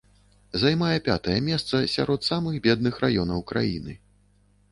[0.61, 3.93] Займае пятае месца сярод самых бедных раёнаў краіны.